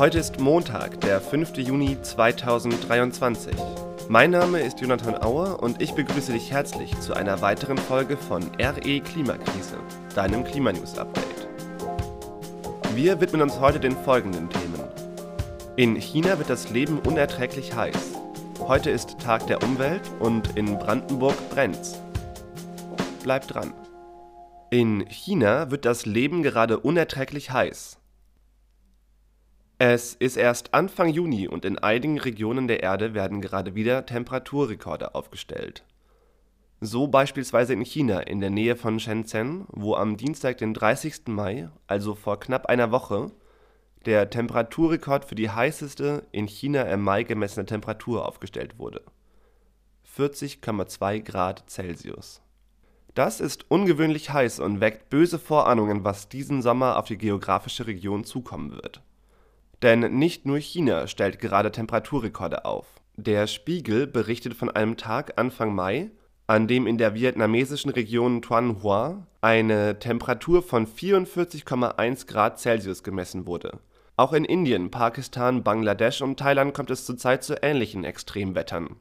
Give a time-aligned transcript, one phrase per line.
[0.00, 1.58] Heute ist Montag, der 5.
[1.58, 3.54] Juni 2023.
[4.08, 8.50] Mein Name ist Jonathan Auer und ich begrüße dich herzlich zu einer weiteren Folge von
[8.58, 9.76] RE Klimakrise,
[10.14, 11.48] deinem Klimanews Update.
[12.94, 14.80] Wir widmen uns heute den folgenden Themen.
[15.76, 18.14] In China wird das Leben unerträglich heiß.
[18.60, 22.00] Heute ist Tag der Umwelt und in Brandenburg brennt's.
[23.22, 23.74] Bleib dran.
[24.70, 27.99] In China wird das Leben gerade unerträglich heiß.
[29.82, 35.14] Es ist erst Anfang Juni und in einigen Regionen der Erde werden gerade wieder Temperaturrekorde
[35.14, 35.86] aufgestellt.
[36.82, 41.28] So beispielsweise in China in der Nähe von Shenzhen, wo am Dienstag, den 30.
[41.28, 43.30] Mai, also vor knapp einer Woche,
[44.04, 49.02] der Temperaturrekord für die heißeste in China im Mai gemessene Temperatur aufgestellt wurde:
[50.14, 52.42] 40,2 Grad Celsius.
[53.14, 58.24] Das ist ungewöhnlich heiß und weckt böse Vorahnungen, was diesen Sommer auf die geografische Region
[58.24, 59.00] zukommen wird
[59.82, 62.86] denn nicht nur China stellt gerade Temperaturrekorde auf.
[63.16, 66.10] Der Spiegel berichtet von einem Tag Anfang Mai,
[66.46, 73.46] an dem in der vietnamesischen Region Tuan Hoa eine Temperatur von 44,1 Grad Celsius gemessen
[73.46, 73.80] wurde.
[74.16, 78.96] Auch in Indien, Pakistan, Bangladesch und Thailand kommt es zurzeit zu ähnlichen Extremwettern.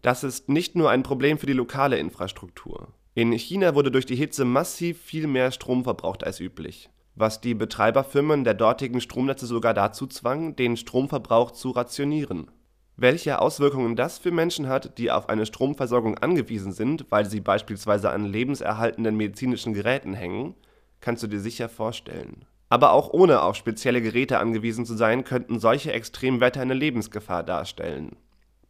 [0.00, 2.88] Das ist nicht nur ein Problem für die lokale Infrastruktur.
[3.14, 7.54] In China wurde durch die Hitze massiv viel mehr Strom verbraucht als üblich was die
[7.54, 12.50] Betreiberfirmen der dortigen Stromnetze sogar dazu zwang, den Stromverbrauch zu rationieren.
[12.96, 18.10] Welche Auswirkungen das für Menschen hat, die auf eine Stromversorgung angewiesen sind, weil sie beispielsweise
[18.10, 20.54] an lebenserhaltenden medizinischen Geräten hängen,
[21.00, 22.44] kannst du dir sicher vorstellen.
[22.68, 28.16] Aber auch ohne auf spezielle Geräte angewiesen zu sein, könnten solche Extremwetter eine Lebensgefahr darstellen.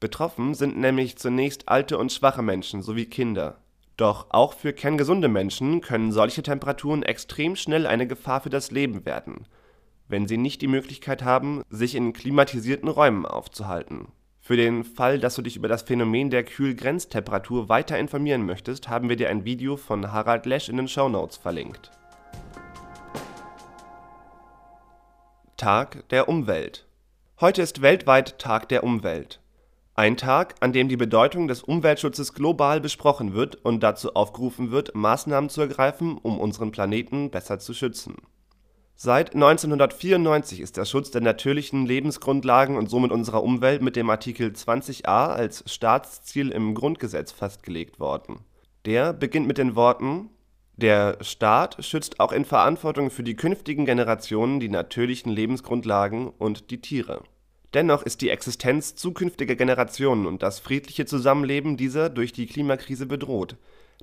[0.00, 3.58] Betroffen sind nämlich zunächst alte und schwache Menschen sowie Kinder
[4.03, 9.06] doch auch für kerngesunde Menschen können solche Temperaturen extrem schnell eine Gefahr für das Leben
[9.06, 9.47] werden,
[10.09, 14.09] wenn sie nicht die Möglichkeit haben, sich in klimatisierten Räumen aufzuhalten.
[14.41, 19.09] Für den Fall, dass du dich über das Phänomen der Kühlgrenztemperatur weiter informieren möchtest, haben
[19.09, 21.93] wir dir ein Video von Harald Lesch in den Shownotes verlinkt.
[25.56, 26.88] Tag der Umwelt
[27.41, 29.41] Heute ist weltweit Tag der Umwelt.
[29.94, 34.94] Ein Tag, an dem die Bedeutung des Umweltschutzes global besprochen wird und dazu aufgerufen wird,
[34.94, 38.16] Maßnahmen zu ergreifen, um unseren Planeten besser zu schützen.
[38.94, 44.48] Seit 1994 ist der Schutz der natürlichen Lebensgrundlagen und somit unserer Umwelt mit dem Artikel
[44.48, 48.38] 20a als Staatsziel im Grundgesetz festgelegt worden.
[48.86, 50.31] Der beginnt mit den Worten
[50.76, 56.81] Der Staat schützt auch in Verantwortung für die künftigen Generationen die natürlichen Lebensgrundlagen und die
[56.81, 57.25] Tiere
[57.75, 63.56] Dennoch ist die Existenz zukünftiger Generationen und das friedliche Zusammenleben dieser durch die Klimakrise bedroht.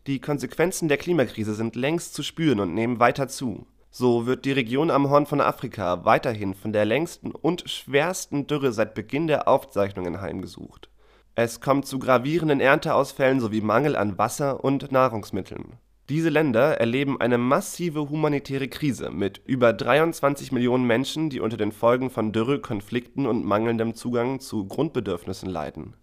[0.08, 3.68] Die Konsequenzen der Klimakrise sind längst zu spüren und nehmen weiter zu.
[3.92, 8.72] So wird die Region am Horn von Afrika weiterhin von der längsten und schwersten Dürre
[8.72, 10.90] seit Beginn der Aufzeichnungen heimgesucht.
[11.36, 15.78] Es kommt zu gravierenden Ernteausfällen sowie Mangel an Wasser und Nahrungsmitteln
[16.10, 21.72] diese Länder erleben eine massive humanitäre Krise mit über 23 Millionen Menschen, die unter den
[21.72, 25.94] Folgen von Dürre, Konflikten und mangelndem Zugang zu Grundbedürfnissen leiden.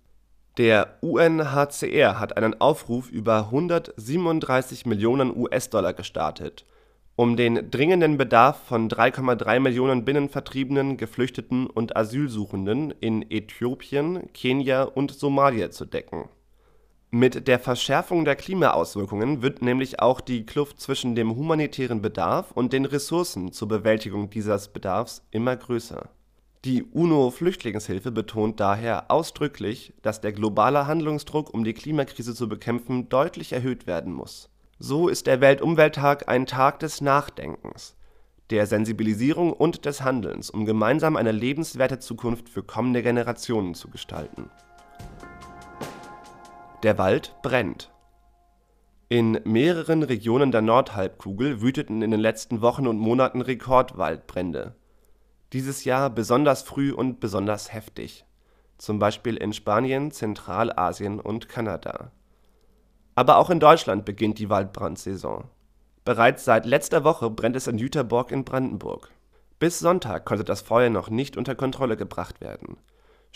[0.58, 6.64] Der UNHCR hat einen Aufruf über 137 Millionen US-Dollar gestartet,
[7.16, 15.10] um den dringenden Bedarf von 3,3 Millionen Binnenvertriebenen, Geflüchteten und Asylsuchenden in Äthiopien, Kenia und
[15.10, 16.28] Somalia zu decken
[17.10, 22.72] mit der Verschärfung der Klimaauswirkungen wird nämlich auch die Kluft zwischen dem humanitären Bedarf und
[22.72, 26.08] den Ressourcen zur Bewältigung dieses Bedarfs immer größer.
[26.64, 33.52] Die UNO-Flüchtlingshilfe betont daher ausdrücklich, dass der globale Handlungsdruck, um die Klimakrise zu bekämpfen, deutlich
[33.52, 34.50] erhöht werden muss.
[34.80, 37.94] So ist der Weltumwelttag ein Tag des Nachdenkens,
[38.50, 44.50] der Sensibilisierung und des Handelns, um gemeinsam eine lebenswerte Zukunft für kommende Generationen zu gestalten
[46.82, 47.90] der Wald brennt.
[49.08, 54.74] In mehreren Regionen der Nordhalbkugel wüteten in den letzten Wochen und Monaten Rekordwaldbrände.
[55.52, 58.24] Dieses Jahr besonders früh und besonders heftig,
[58.78, 62.10] zum Beispiel in Spanien, Zentralasien und Kanada.
[63.14, 65.44] Aber auch in Deutschland beginnt die Waldbrandsaison.
[66.04, 69.10] Bereits seit letzter Woche brennt es in Jüterborg in Brandenburg.
[69.58, 72.76] Bis Sonntag konnte das Feuer noch nicht unter Kontrolle gebracht werden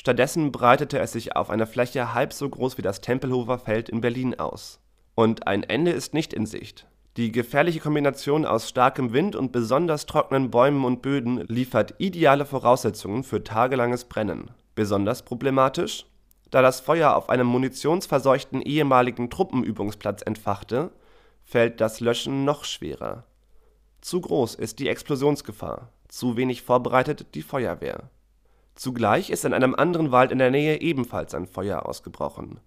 [0.00, 4.00] Stattdessen breitete es sich auf einer Fläche halb so groß wie das Tempelhofer Feld in
[4.00, 4.81] Berlin aus.
[5.14, 6.87] Und ein Ende ist nicht in Sicht.
[7.19, 13.25] Die gefährliche Kombination aus starkem Wind und besonders trockenen Bäumen und Böden liefert ideale Voraussetzungen
[13.25, 14.52] für tagelanges Brennen.
[14.75, 16.06] Besonders problematisch,
[16.50, 20.93] da das Feuer auf einem munitionsverseuchten ehemaligen Truppenübungsplatz entfachte,
[21.44, 23.25] fällt das Löschen noch schwerer.
[24.00, 28.08] Zu groß ist die Explosionsgefahr, zu wenig vorbereitet die Feuerwehr
[28.75, 32.61] Zugleich ist in einem anderen Wald in der Nähe ebenfalls ein Feuer ausgebrochen.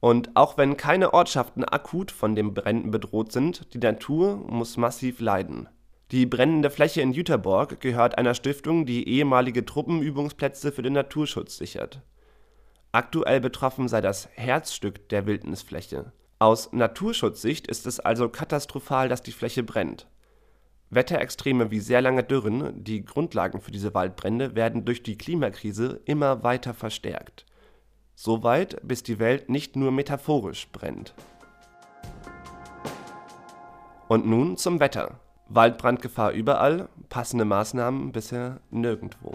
[0.00, 5.20] Und auch wenn keine Ortschaften akut von den Bränden bedroht sind, die Natur muss massiv
[5.20, 5.68] leiden.
[6.10, 12.02] Die brennende Fläche in Jüterborg gehört einer Stiftung, die ehemalige Truppenübungsplätze für den Naturschutz sichert.
[12.92, 16.12] Aktuell betroffen sei das Herzstück der Wildnisfläche.
[16.40, 20.08] Aus Naturschutzsicht ist es also katastrophal, dass die Fläche brennt.
[20.90, 26.42] Wetterextreme wie sehr lange Dürren, die Grundlagen für diese Waldbrände, werden durch die Klimakrise immer
[26.42, 27.46] weiter verstärkt.
[28.16, 31.14] Soweit, bis die Welt nicht nur metaphorisch brennt.
[34.08, 35.20] Und nun zum Wetter.
[35.48, 39.32] Waldbrandgefahr überall, passende Maßnahmen bisher nirgendwo.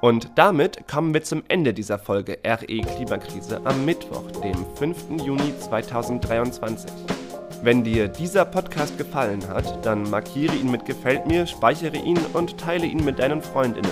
[0.00, 5.22] Und damit kommen wir zum Ende dieser Folge RE Klimakrise am Mittwoch, dem 5.
[5.24, 7.19] Juni 2023.
[7.62, 12.56] Wenn dir dieser Podcast gefallen hat, dann markiere ihn mit Gefällt mir, speichere ihn und
[12.56, 13.90] teile ihn mit deinen Freundinnen.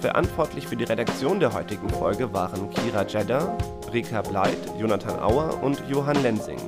[0.00, 3.56] Verantwortlich für die Redaktion der heutigen Folge waren Kira Jeddah,
[3.92, 6.58] Rika Bleit, Jonathan Auer und Johann Lensing.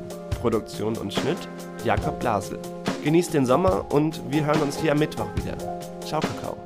[0.41, 1.49] Produktion und Schnitt
[1.85, 2.61] Jakob Blasel.
[3.03, 5.57] Genießt den Sommer und wir hören uns hier am Mittwoch wieder.
[6.01, 6.57] Ciao, Kakao.